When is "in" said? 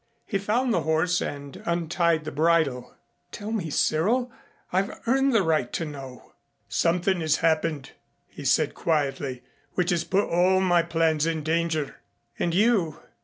11.27-11.43